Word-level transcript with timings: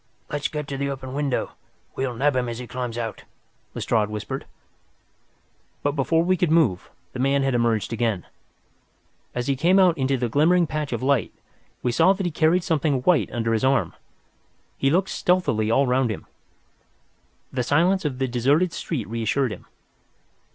"Let 0.31 0.41
us 0.41 0.47
get 0.47 0.67
to 0.69 0.77
the 0.77 0.89
open 0.89 1.13
window. 1.13 1.51
We 1.95 2.07
will 2.07 2.15
nab 2.15 2.35
him 2.35 2.49
as 2.49 2.57
he 2.57 2.65
climbs 2.65 2.97
out," 2.97 3.23
Lestrade 3.75 4.09
whispered. 4.09 4.47
But 5.83 5.91
before 5.91 6.23
we 6.23 6.35
could 6.37 6.49
move, 6.49 6.89
the 7.13 7.19
man 7.19 7.43
had 7.43 7.53
emerged 7.53 7.93
again. 7.93 8.25
As 9.35 9.45
he 9.45 9.55
came 9.55 9.77
out 9.77 9.95
into 9.99 10.17
the 10.17 10.27
glimmering 10.27 10.65
patch 10.65 10.91
of 10.91 11.03
light, 11.03 11.31
we 11.83 11.91
saw 11.91 12.13
that 12.13 12.25
he 12.25 12.31
carried 12.31 12.63
something 12.63 13.01
white 13.03 13.31
under 13.31 13.53
his 13.53 13.63
arm. 13.63 13.93
He 14.75 14.89
looked 14.89 15.09
stealthily 15.09 15.69
all 15.69 15.85
round 15.85 16.09
him. 16.09 16.25
The 17.53 17.61
silence 17.61 18.03
of 18.03 18.17
the 18.17 18.27
deserted 18.27 18.73
street 18.73 19.07
reassured 19.07 19.51
him. 19.51 19.67